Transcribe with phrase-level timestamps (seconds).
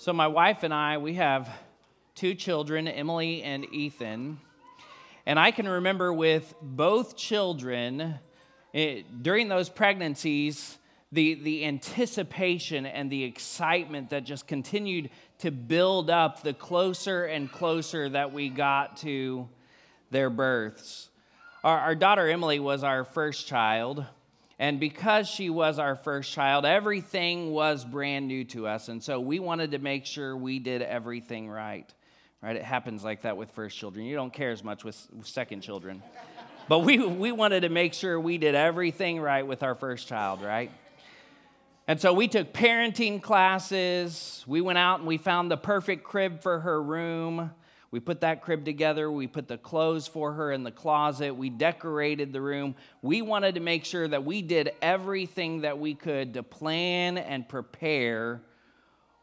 [0.00, 1.46] So, my wife and I, we have
[2.14, 4.40] two children, Emily and Ethan.
[5.26, 8.14] And I can remember with both children,
[8.72, 10.78] it, during those pregnancies,
[11.12, 15.10] the, the anticipation and the excitement that just continued
[15.40, 19.50] to build up the closer and closer that we got to
[20.10, 21.10] their births.
[21.62, 24.06] Our, our daughter Emily was our first child.
[24.60, 28.88] And because she was our first child, everything was brand new to us.
[28.88, 31.90] And so we wanted to make sure we did everything right.
[32.42, 32.56] Right?
[32.56, 34.04] It happens like that with first children.
[34.04, 36.02] You don't care as much with, second children.
[36.68, 40.42] But we, we wanted to make sure we did everything right with our first child,
[40.42, 40.70] right?
[41.88, 44.44] And so we took parenting classes.
[44.46, 47.50] We went out and we found the perfect crib for her room.
[47.90, 49.10] We put that crib together.
[49.10, 51.34] We put the clothes for her in the closet.
[51.34, 52.76] We decorated the room.
[53.02, 57.48] We wanted to make sure that we did everything that we could to plan and
[57.48, 58.42] prepare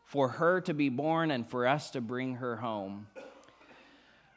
[0.03, 3.07] for her to be born and for us to bring her home.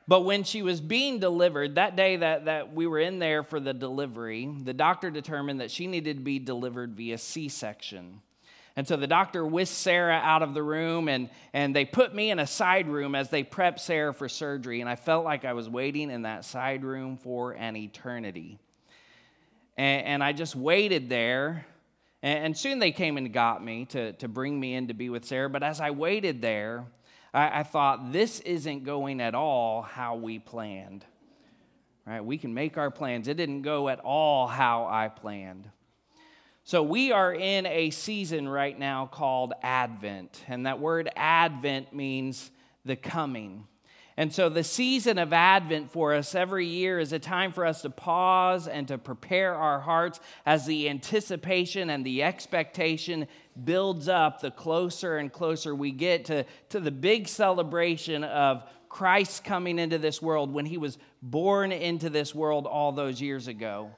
[0.06, 3.60] But when she was being delivered, that day that, that we were in there for
[3.60, 8.20] the delivery, the doctor determined that she needed to be delivered via C section.
[8.76, 12.30] And so the doctor whisked Sarah out of the room and, and they put me
[12.30, 14.80] in a side room as they prepped Sarah for surgery.
[14.80, 18.58] And I felt like I was waiting in that side room for an eternity.
[19.76, 21.66] And, and I just waited there.
[22.22, 25.10] And, and soon they came and got me to, to bring me in to be
[25.10, 25.50] with Sarah.
[25.50, 26.86] But as I waited there,
[27.34, 31.04] I, I thought, this isn't going at all how we planned.
[32.06, 32.24] Right?
[32.24, 33.28] We can make our plans.
[33.28, 35.68] It didn't go at all how I planned.
[36.70, 40.44] So, we are in a season right now called Advent.
[40.46, 42.52] And that word Advent means
[42.84, 43.66] the coming.
[44.16, 47.82] And so, the season of Advent for us every year is a time for us
[47.82, 53.26] to pause and to prepare our hearts as the anticipation and the expectation
[53.64, 59.42] builds up the closer and closer we get to, to the big celebration of Christ
[59.42, 63.90] coming into this world when he was born into this world all those years ago.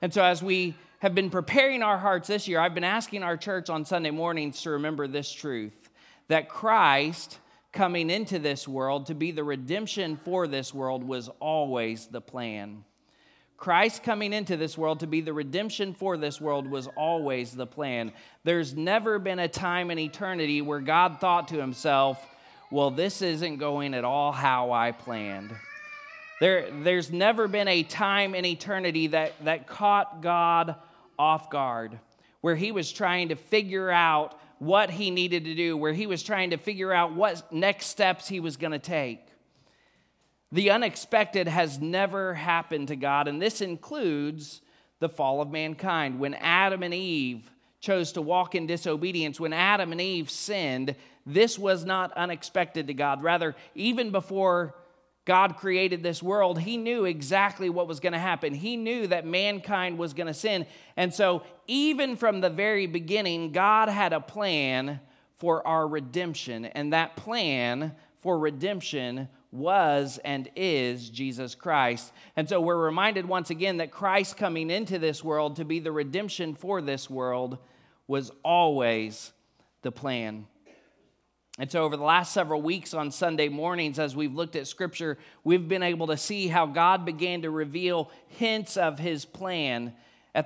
[0.00, 3.36] And so, as we have been preparing our hearts this year, I've been asking our
[3.36, 5.90] church on Sunday mornings to remember this truth
[6.28, 7.38] that Christ
[7.72, 12.84] coming into this world to be the redemption for this world was always the plan.
[13.56, 17.66] Christ coming into this world to be the redemption for this world was always the
[17.66, 18.12] plan.
[18.44, 22.24] There's never been a time in eternity where God thought to himself,
[22.70, 25.54] well, this isn't going at all how I planned.
[26.40, 30.74] There, there's never been a time in eternity that, that caught God
[31.18, 31.98] off guard,
[32.40, 36.22] where he was trying to figure out what he needed to do, where he was
[36.22, 39.20] trying to figure out what next steps he was going to take.
[40.52, 44.62] The unexpected has never happened to God, and this includes
[45.00, 46.18] the fall of mankind.
[46.18, 47.50] When Adam and Eve
[47.80, 50.94] chose to walk in disobedience, when Adam and Eve sinned,
[51.26, 53.22] this was not unexpected to God.
[53.22, 54.74] Rather, even before
[55.26, 58.54] God created this world, He knew exactly what was going to happen.
[58.54, 60.66] He knew that mankind was going to sin.
[60.96, 65.00] And so, even from the very beginning, God had a plan
[65.34, 66.64] for our redemption.
[66.64, 72.12] And that plan for redemption was and is Jesus Christ.
[72.36, 75.92] And so we're reminded once again that Christ coming into this world to be the
[75.92, 77.58] redemption for this world
[78.06, 79.32] was always
[79.82, 80.46] the plan.
[81.58, 85.16] And so, over the last several weeks on Sunday mornings, as we've looked at scripture,
[85.42, 89.94] we've been able to see how God began to reveal hints of his plan.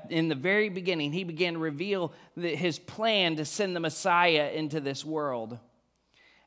[0.08, 4.78] in the very beginning, he began to reveal his plan to send the Messiah into
[4.78, 5.58] this world.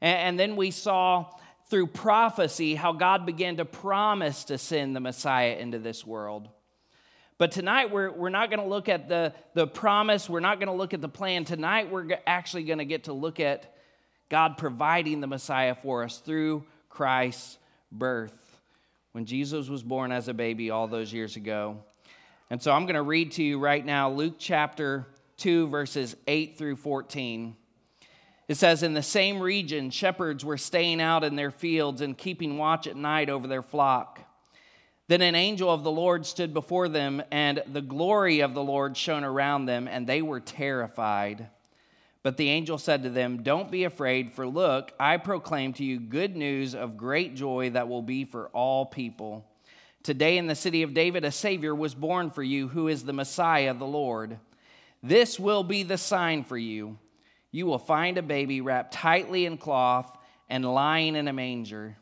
[0.02, 1.26] and then we saw
[1.70, 6.48] through prophecy how God began to promise to send the Messiah into this world.
[7.38, 10.68] But tonight, we're, we're not going to look at the, the promise, we're not going
[10.68, 11.44] to look at the plan.
[11.46, 13.73] Tonight, we're actually going to get to look at
[14.34, 17.60] God providing the Messiah for us through Christ's
[17.92, 18.58] birth
[19.12, 21.78] when Jesus was born as a baby all those years ago.
[22.50, 25.06] And so I'm going to read to you right now Luke chapter
[25.38, 27.56] 2, verses 8 through 14.
[28.48, 32.58] It says, In the same region, shepherds were staying out in their fields and keeping
[32.58, 34.20] watch at night over their flock.
[35.10, 38.98] Then an angel of the Lord stood before them, and the glory of the Lord
[38.98, 41.50] shone around them, and they were terrified.
[42.24, 46.00] But the angel said to them, Don't be afraid, for look, I proclaim to you
[46.00, 49.46] good news of great joy that will be for all people.
[50.04, 53.14] Today in the city of David, a Savior was born for you, who is the
[53.14, 54.40] Messiah, the Lord.
[55.02, 56.98] This will be the sign for you.
[57.52, 60.18] You will find a baby wrapped tightly in cloth
[60.50, 61.98] and lying in a manger.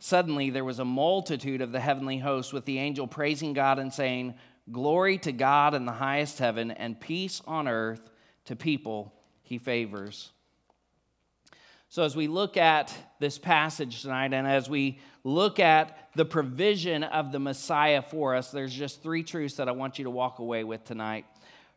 [0.00, 3.92] Suddenly there was a multitude of the heavenly hosts with the angel praising God and
[3.92, 4.34] saying,
[4.70, 8.10] Glory to God in the highest heaven, and peace on earth
[8.46, 9.13] to people
[9.44, 10.32] he favors.
[11.88, 17.04] So, as we look at this passage tonight, and as we look at the provision
[17.04, 20.40] of the Messiah for us, there's just three truths that I want you to walk
[20.40, 21.24] away with tonight.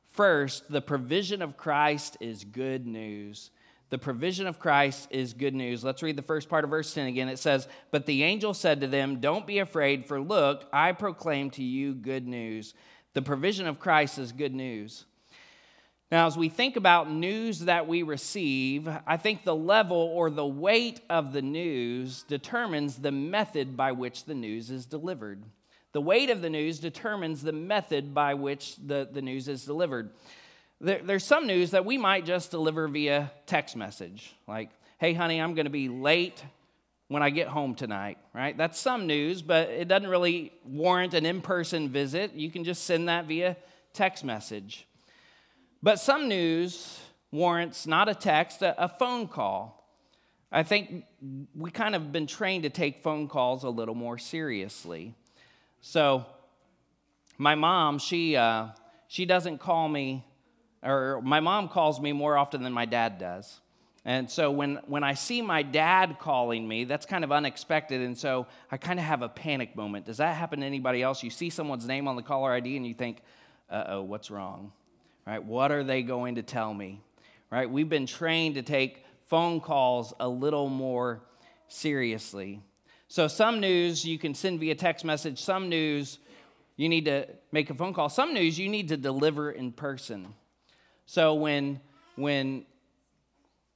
[0.07, 3.51] First, the provision of Christ is good news.
[3.89, 5.83] The provision of Christ is good news.
[5.83, 7.29] Let's read the first part of verse 10 again.
[7.29, 11.51] It says, But the angel said to them, Don't be afraid, for look, I proclaim
[11.51, 12.73] to you good news.
[13.13, 15.05] The provision of Christ is good news.
[16.09, 20.45] Now, as we think about news that we receive, I think the level or the
[20.45, 25.44] weight of the news determines the method by which the news is delivered.
[25.92, 30.12] The weight of the news determines the method by which the, the news is delivered.
[30.80, 34.69] There, there's some news that we might just deliver via text message, like,
[35.00, 36.42] hey, honey, I'm going to be late
[37.09, 38.57] when I get home tonight, right?
[38.57, 42.33] That's some news, but it doesn't really warrant an in person visit.
[42.33, 43.57] You can just send that via
[43.92, 44.88] text message.
[45.87, 46.99] But some news
[47.31, 49.89] warrants not a text, a, phone call.
[50.51, 51.05] I think
[51.55, 55.15] we kind of been trained to take phone calls a little more seriously.
[55.79, 56.25] So,
[57.37, 58.67] my mom, she, uh,
[59.07, 60.25] she doesn't call me,
[60.83, 63.61] or my mom calls me more often than my dad does.
[64.03, 68.01] And so when, when I see my dad calling me, that's kind of unexpected.
[68.01, 70.05] And so I kind of have a panic moment.
[70.05, 71.23] Does that happen to anybody else?
[71.23, 73.21] You see someone's name on the caller ID and you think,
[73.69, 74.73] uh oh, what's wrong?
[75.27, 75.44] Right?
[75.44, 77.01] What are they going to tell me?
[77.51, 77.69] Right?
[77.69, 81.21] We've been trained to take phone calls a little more
[81.68, 82.62] seriously.
[83.09, 86.19] So, some news you can send via text message, some news
[86.77, 90.33] you need to make a phone call, some news you need to deliver in person.
[91.06, 91.81] So, when,
[92.15, 92.65] when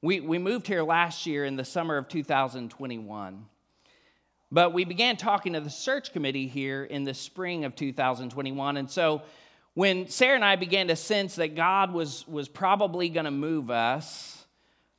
[0.02, 3.46] we, we moved here last year in the summer of 2021,
[4.54, 8.76] but we began talking to the search committee here in the spring of 2021.
[8.76, 9.22] And so
[9.74, 13.72] when Sarah and I began to sense that God was, was probably going to move
[13.72, 14.46] us,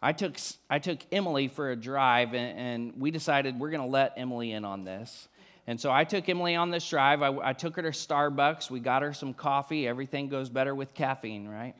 [0.01, 0.37] I took,
[0.71, 4.53] I took Emily for a drive and, and we decided we're going to let Emily
[4.53, 5.29] in on this.
[5.67, 7.23] And so I took Emily on this drive.
[7.23, 8.69] I, I took her to Starbucks.
[8.71, 9.87] We got her some coffee.
[9.87, 11.75] Everything goes better with caffeine, right?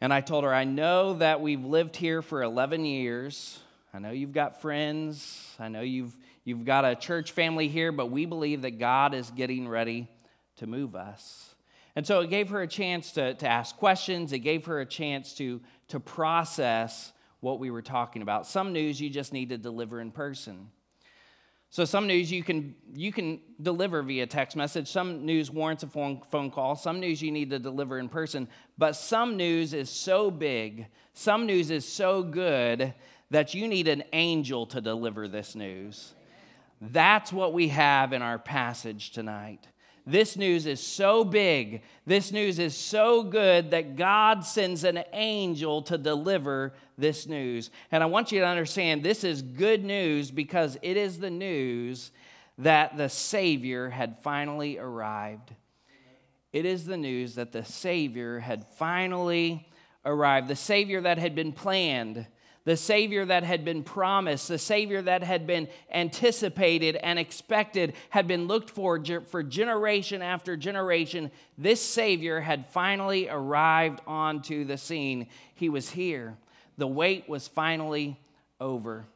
[0.00, 3.58] And I told her, I know that we've lived here for 11 years.
[3.94, 5.54] I know you've got friends.
[5.58, 6.14] I know you've,
[6.44, 10.08] you've got a church family here, but we believe that God is getting ready
[10.56, 11.54] to move us.
[11.94, 14.86] And so it gave her a chance to, to ask questions, it gave her a
[14.86, 18.46] chance to, to process what we were talking about.
[18.46, 20.68] Some news you just need to deliver in person.
[21.70, 24.88] So some news you can you can deliver via text message.
[24.88, 26.76] Some news warrants a phone, phone call.
[26.76, 28.48] Some news you need to deliver in person.
[28.78, 32.94] But some news is so big, some news is so good
[33.30, 36.14] that you need an angel to deliver this news.
[36.80, 39.66] That's what we have in our passage tonight.
[40.08, 45.82] This news is so big, this news is so good that God sends an angel
[45.82, 47.70] to deliver this news.
[47.90, 52.12] And I want you to understand this is good news because it is the news
[52.58, 55.52] that the Savior had finally arrived.
[56.52, 59.68] It is the news that the Savior had finally
[60.04, 62.28] arrived, the Savior that had been planned
[62.66, 68.26] the Savior that had been promised, the Savior that had been anticipated and expected, had
[68.26, 71.30] been looked for for generation after generation.
[71.56, 75.28] This Savior had finally arrived onto the scene.
[75.54, 76.36] He was here.
[76.76, 78.18] The wait was finally
[78.60, 79.06] over.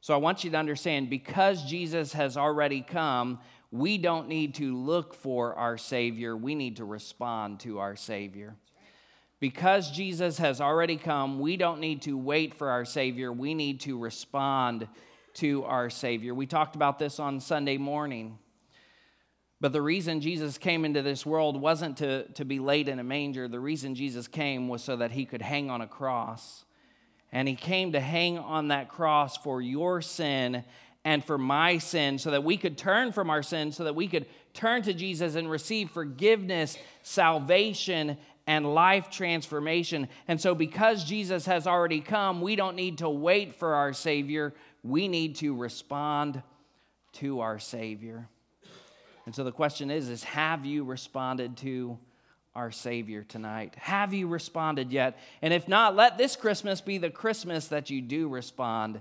[0.00, 3.40] So I want you to understand because Jesus has already come,
[3.72, 8.56] we don't need to look for our Savior, we need to respond to our Savior.
[9.44, 13.30] Because Jesus has already come, we don't need to wait for our Savior.
[13.30, 14.88] We need to respond
[15.34, 16.34] to our Savior.
[16.34, 18.38] We talked about this on Sunday morning.
[19.60, 23.04] But the reason Jesus came into this world wasn't to, to be laid in a
[23.04, 23.46] manger.
[23.46, 26.64] The reason Jesus came was so that he could hang on a cross.
[27.30, 30.64] And he came to hang on that cross for your sin
[31.04, 34.08] and for my sin, so that we could turn from our sin, so that we
[34.08, 34.24] could
[34.54, 40.08] turn to Jesus and receive forgiveness, salvation, and life transformation.
[40.28, 44.54] And so, because Jesus has already come, we don't need to wait for our Savior.
[44.82, 46.42] We need to respond
[47.14, 48.28] to our Savior.
[49.26, 51.98] And so the question is, is have you responded to
[52.54, 53.74] our Savior tonight?
[53.78, 55.18] Have you responded yet?
[55.42, 59.00] And if not, let this Christmas be the Christmas that you do respond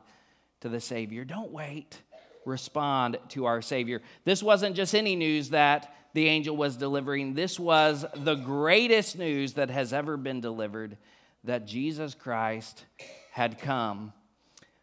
[0.61, 1.25] to the Savior.
[1.25, 2.01] Don't wait.
[2.45, 4.01] Respond to our Savior.
[4.25, 9.53] This wasn't just any news that the angel was delivering, this was the greatest news
[9.53, 10.97] that has ever been delivered
[11.43, 12.85] that Jesus Christ
[13.31, 14.13] had come.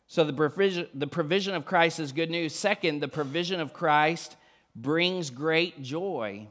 [0.06, 2.52] So the provision, the provision of Christ is good news.
[2.54, 4.36] Second, the provision of Christ
[4.74, 6.48] brings great joy.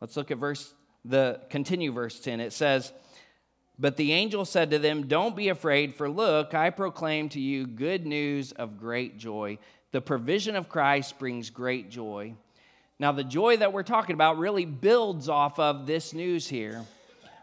[0.00, 2.40] Let's look at verse the continue verse 10.
[2.40, 2.92] It says,
[3.78, 7.64] "But the angel said to them, don't be afraid, for look, I proclaim to you
[7.64, 9.58] good news of great joy.
[9.92, 12.34] The provision of Christ brings great joy."
[12.98, 16.84] Now, the joy that we're talking about really builds off of this news here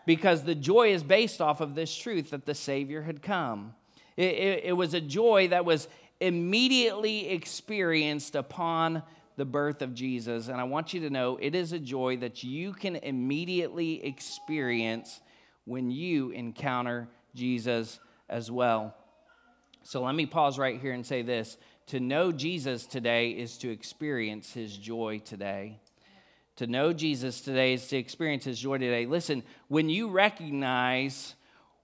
[0.06, 3.76] because the joy is based off of this truth that the Savior had come.
[4.18, 5.88] It, it, it, was a joy that was
[6.20, 9.04] immediately experienced upon
[9.36, 10.48] the birth of Jesus.
[10.48, 15.22] And I want you to know it is a joy that you can immediately experience
[15.66, 18.96] when you encounter Jesus as well.
[19.84, 21.58] So let me pause right here and say this
[21.88, 25.80] to know Jesus today is to experience his joy today.
[26.58, 29.06] To know Jesus today is to experience his joy today.
[29.06, 31.36] Listen, when you recognize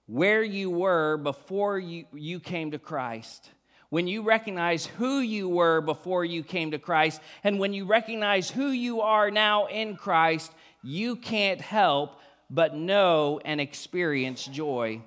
[0.06, 3.50] where you were before you, you came to Christ,
[3.90, 8.48] when you recognize who you were before you came to Christ, and when you recognize
[8.48, 10.52] who you are now in Christ,
[10.82, 15.00] you can't help but know and experience joy.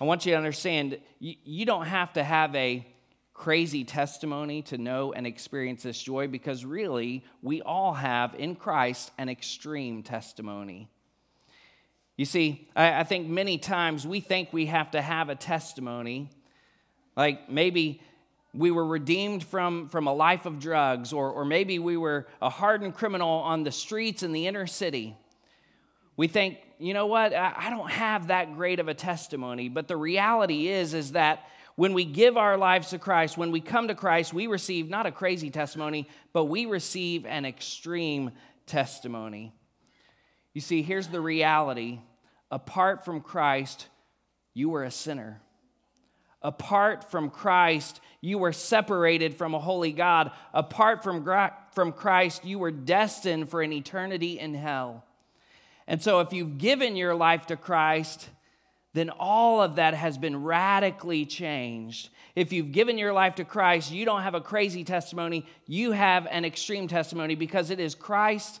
[0.00, 2.86] I want you to understand you, you don't have to have a
[3.40, 9.10] crazy testimony to know and experience this joy because really we all have in Christ
[9.16, 10.90] an extreme testimony.
[12.18, 16.28] You see, I, I think many times we think we have to have a testimony
[17.16, 18.02] like maybe
[18.52, 22.50] we were redeemed from, from a life of drugs, or, or maybe we were a
[22.50, 25.16] hardened criminal on the streets in the inner city.
[26.14, 29.70] We think, you know what, I, I don't have that great of a testimony.
[29.70, 31.46] But the reality is, is that
[31.80, 35.06] when we give our lives to Christ, when we come to Christ, we receive not
[35.06, 38.32] a crazy testimony, but we receive an extreme
[38.66, 39.54] testimony.
[40.52, 42.00] You see, here's the reality
[42.50, 43.88] apart from Christ,
[44.52, 45.40] you were a sinner.
[46.42, 50.32] Apart from Christ, you were separated from a holy God.
[50.52, 51.26] Apart from,
[51.72, 55.06] from Christ, you were destined for an eternity in hell.
[55.86, 58.28] And so, if you've given your life to Christ,
[58.92, 62.08] then all of that has been radically changed.
[62.34, 66.26] If you've given your life to Christ, you don't have a crazy testimony, you have
[66.30, 68.60] an extreme testimony because it is Christ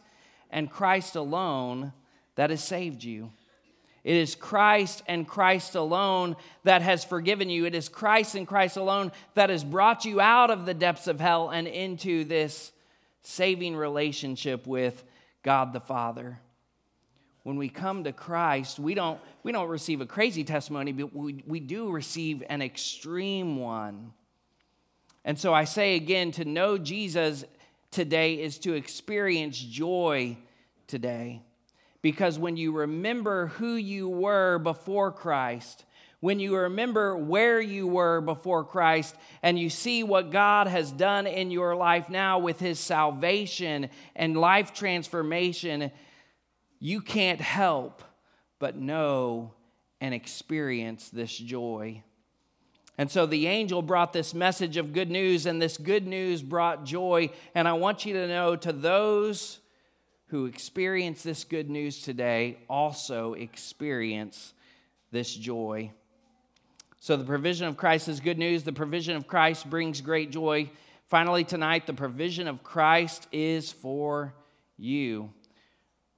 [0.50, 1.92] and Christ alone
[2.36, 3.32] that has saved you.
[4.02, 7.66] It is Christ and Christ alone that has forgiven you.
[7.66, 11.20] It is Christ and Christ alone that has brought you out of the depths of
[11.20, 12.72] hell and into this
[13.22, 15.04] saving relationship with
[15.42, 16.38] God the Father.
[17.42, 21.42] When we come to Christ, we don't, we don't receive a crazy testimony, but we,
[21.46, 24.12] we do receive an extreme one.
[25.24, 27.44] And so I say again to know Jesus
[27.90, 30.36] today is to experience joy
[30.86, 31.42] today.
[32.02, 35.84] Because when you remember who you were before Christ,
[36.20, 41.26] when you remember where you were before Christ, and you see what God has done
[41.26, 45.90] in your life now with his salvation and life transformation,
[46.80, 48.02] you can't help
[48.58, 49.52] but know
[50.00, 52.02] and experience this joy.
[52.98, 56.84] And so the angel brought this message of good news, and this good news brought
[56.84, 57.30] joy.
[57.54, 59.60] And I want you to know to those
[60.26, 64.54] who experience this good news today also experience
[65.10, 65.90] this joy.
[67.00, 68.62] So, the provision of Christ is good news.
[68.62, 70.70] The provision of Christ brings great joy.
[71.06, 74.34] Finally, tonight, the provision of Christ is for
[74.76, 75.30] you.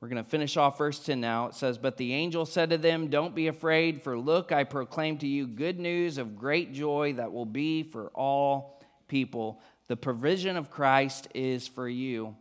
[0.03, 1.47] We're going to finish off verse 10 now.
[1.47, 5.17] It says, But the angel said to them, Don't be afraid, for look, I proclaim
[5.19, 9.63] to you good news of great joy that will be for all people.
[9.87, 12.35] The provision of Christ is for you.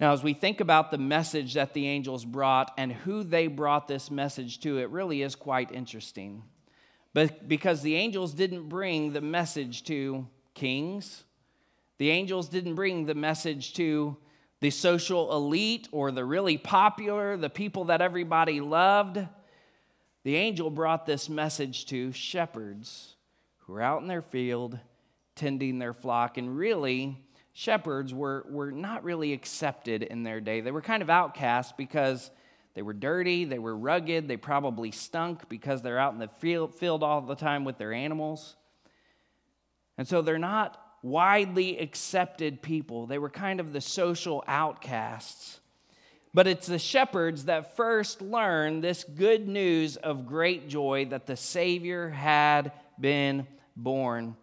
[0.00, 3.86] Now, as we think about the message that the angels brought and who they brought
[3.86, 6.42] this message to, it really is quite interesting.
[7.14, 11.22] But because the angels didn't bring the message to kings,
[11.98, 14.16] the angels didn't bring the message to
[14.62, 19.18] the social elite or the really popular, the people that everybody loved.
[20.22, 23.16] The angel brought this message to shepherds
[23.58, 24.78] who were out in their field
[25.34, 27.18] tending their flock and really
[27.52, 30.60] shepherds were, were not really accepted in their day.
[30.60, 32.30] They were kind of outcast because
[32.74, 36.72] they were dirty, they were rugged, they probably stunk because they're out in the field,
[36.72, 38.54] field all the time with their animals.
[39.98, 43.06] And so they're not widely accepted people.
[43.06, 45.60] They were kind of the social outcasts.
[46.34, 51.36] But it's the shepherds that first learn this good news of great joy that the
[51.36, 54.36] Savior had been born.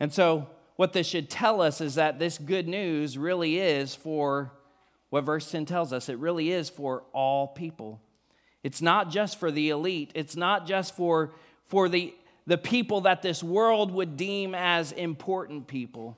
[0.00, 4.52] And so, what this should tell us is that this good news really is for
[5.10, 8.00] what verse 10 tells us it really is for all people.
[8.62, 11.32] It's not just for the elite, it's not just for,
[11.64, 12.14] for the,
[12.48, 16.16] the people that this world would deem as important people.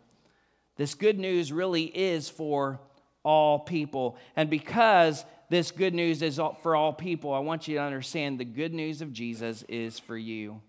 [0.76, 2.80] This good news really is for
[3.24, 4.16] all people.
[4.36, 8.44] And because this good news is for all people, I want you to understand the
[8.44, 10.62] good news of Jesus is for you.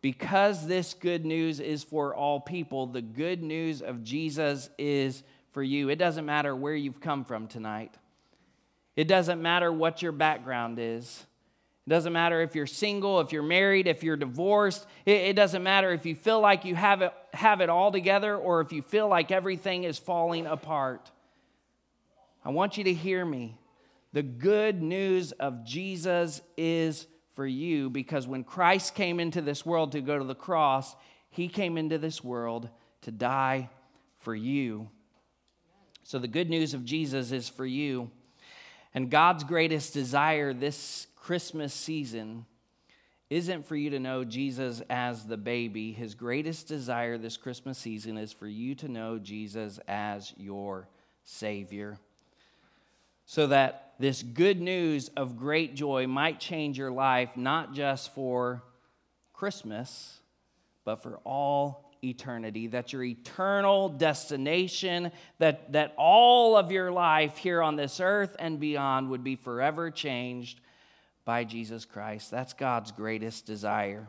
[0.00, 5.62] Because this good news is for all people, the good news of Jesus is for
[5.64, 5.88] you.
[5.88, 7.96] It doesn't matter where you've come from tonight,
[8.94, 11.26] it doesn't matter what your background is.
[11.88, 14.86] It doesn't matter if you're single, if you're married, if you're divorced.
[15.06, 18.60] It, doesn't matter if you feel like you have it, have it all together or
[18.60, 21.10] if you feel like everything is falling apart.
[22.44, 23.56] I want you to hear me.
[24.12, 29.92] The good news of Jesus is for you because when Christ came into this world
[29.92, 30.94] to go to the cross,
[31.30, 32.68] he came into this world
[33.00, 33.70] to die
[34.18, 34.90] for you.
[36.02, 38.10] So the good news of Jesus is for you.
[38.92, 42.46] And God's greatest desire this Christmas season
[43.28, 45.92] isn't for you to know Jesus as the baby.
[45.92, 50.88] His greatest desire this Christmas season is for you to know Jesus as your
[51.24, 51.98] Savior.
[53.26, 58.62] So that this good news of great joy might change your life, not just for
[59.34, 60.20] Christmas,
[60.86, 67.62] but for all eternity, that your eternal destination, that, that all of your life here
[67.62, 70.62] on this earth and beyond would be forever changed
[71.28, 72.30] by Jesus Christ.
[72.30, 74.08] That's God's greatest desire.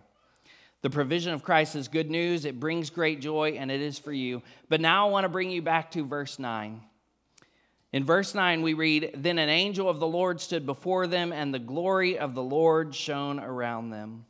[0.83, 4.13] The provision of Christ is good news, it brings great joy, and it is for
[4.13, 4.41] you.
[4.69, 6.79] But now I want to bring you back to verse 9.
[7.91, 11.53] In verse 9, we read, Then an angel of the Lord stood before them, and
[11.53, 14.23] the glory of the Lord shone around them.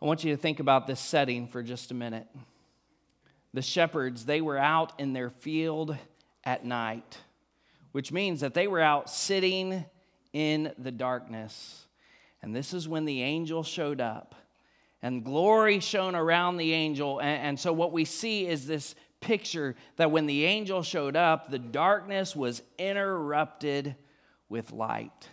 [0.00, 2.26] I want you to think about this setting for just a minute.
[3.52, 5.94] The shepherds, they were out in their field
[6.42, 7.18] at night,
[7.92, 9.84] which means that they were out sitting
[10.32, 11.86] in the darkness.
[12.42, 14.34] And this is when the angel showed up.
[15.02, 17.20] And glory shone around the angel.
[17.20, 21.50] And, and, so, what we see is this picture that when the angel showed up,
[21.50, 23.96] the darkness was interrupted
[24.48, 25.28] with light.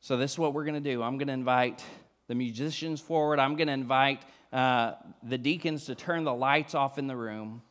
[0.00, 1.02] So, this is what we're going to do.
[1.02, 1.84] I'm going to invite
[2.26, 3.38] the musicians forward.
[3.38, 7.62] I'm going to invite uh, the deacons to turn the lights off in the room.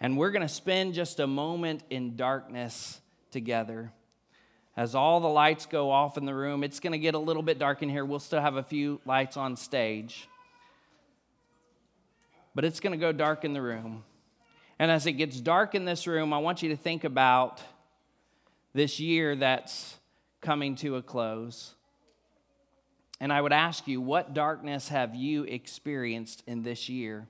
[0.00, 3.92] And we're going to spend just a moment in darkness together.
[4.76, 7.42] As all the lights go off in the room, it's going to get a little
[7.42, 8.04] bit dark in here.
[8.04, 10.28] We'll still have a few lights on stage.
[12.54, 14.02] But it's going to go dark in the room.
[14.78, 17.62] And as it gets dark in this room, I want you to think about
[18.72, 19.96] this year that's
[20.40, 21.74] coming to a close.
[23.20, 27.28] And I would ask you, what darkness have you experienced in this year?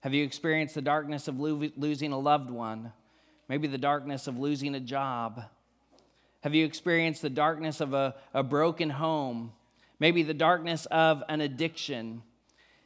[0.00, 2.92] Have you experienced the darkness of lo- losing a loved one?
[3.48, 5.42] Maybe the darkness of losing a job?
[6.46, 9.50] Have you experienced the darkness of a, a broken home?
[9.98, 12.22] Maybe the darkness of an addiction?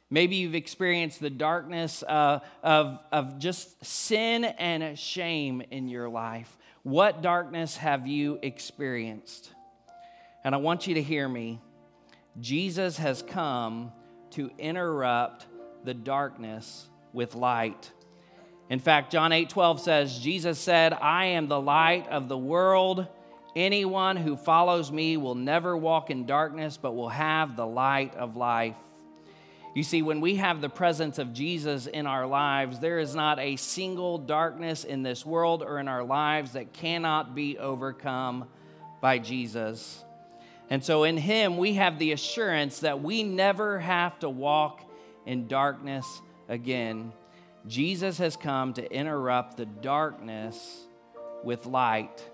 [0.09, 6.57] Maybe you've experienced the darkness uh, of, of just sin and shame in your life.
[6.81, 9.51] What darkness have you experienced?
[10.43, 11.61] And I want you to hear me.
[12.39, 13.91] Jesus has come
[14.31, 15.45] to interrupt
[15.83, 17.91] the darkness with light.
[18.71, 23.05] In fact, John 8 12 says, Jesus said, I am the light of the world.
[23.55, 28.37] Anyone who follows me will never walk in darkness, but will have the light of
[28.37, 28.77] life.
[29.73, 33.39] You see, when we have the presence of Jesus in our lives, there is not
[33.39, 38.47] a single darkness in this world or in our lives that cannot be overcome
[39.01, 40.03] by Jesus.
[40.69, 44.81] And so in Him, we have the assurance that we never have to walk
[45.25, 47.11] in darkness again.
[47.67, 50.85] Jesus has come to interrupt the darkness
[51.43, 52.25] with light.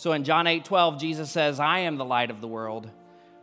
[0.00, 2.90] So in John 8 12, Jesus says, I am the light of the world.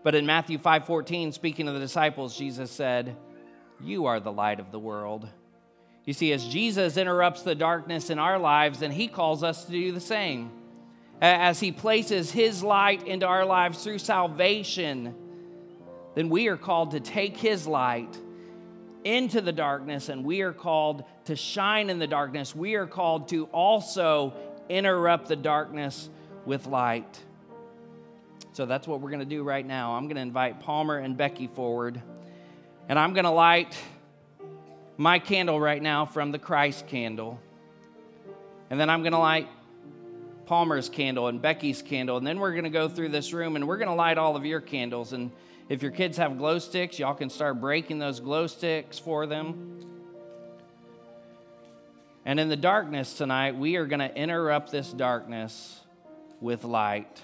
[0.02, 3.16] But in Matthew 5 14, speaking to the disciples, Jesus said,
[3.80, 5.30] You are the light of the world.
[6.06, 9.72] You see, as Jesus interrupts the darkness in our lives, then he calls us to
[9.72, 10.50] do the same
[11.22, 15.14] as He places His light into our lives through salvation,
[16.16, 18.18] then we are called to take His light
[19.04, 22.56] into the darkness and we are called to shine in the darkness.
[22.56, 24.34] We are called to also
[24.70, 26.10] interrupt the darkness
[26.48, 27.20] with light.
[28.54, 29.96] So that's what we're going to do right now.
[29.96, 32.02] I'm going to invite Palmer and Becky forward,
[32.90, 33.78] and I'm going to light
[34.96, 37.40] my candle right now from the Christ candle.
[38.70, 39.48] And then I'm going to light
[40.46, 43.68] Palmer's candle and Becky's candle, and then we're going to go through this room and
[43.68, 45.12] we're going to light all of your candles.
[45.14, 45.32] And
[45.68, 49.86] if your kids have glow sticks, y'all can start breaking those glow sticks for them.
[52.26, 55.82] And in the darkness tonight, we are going to interrupt this darkness
[56.42, 57.22] with light.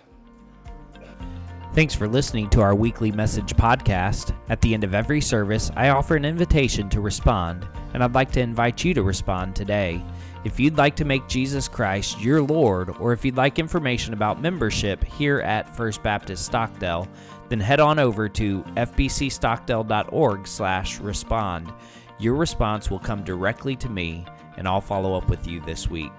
[1.73, 4.35] Thanks for listening to our weekly message podcast.
[4.49, 8.31] At the end of every service, I offer an invitation to respond, and I'd like
[8.33, 10.05] to invite you to respond today.
[10.45, 14.39] If you'd like to make Jesus Christ your Lord, or if you'd like information about
[14.39, 17.07] membership here at First Baptist Stockdale,
[17.49, 21.73] then head on over to fbcstockdale.org/respond.
[22.19, 24.25] Your response will come directly to me,
[24.57, 26.11] and I'll follow up with you this week.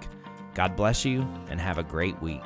[0.55, 2.43] God bless you, and have a great week.